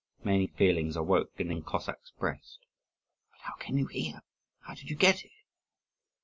[0.23, 2.65] '"Many feelings awoke in the young Cossack's breast.
[3.29, 4.21] "But how came you here?
[4.61, 5.43] how did you get here?"